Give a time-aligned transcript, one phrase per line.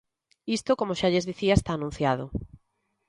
[0.57, 2.25] Isto, como xa lles dicía, está anunciado.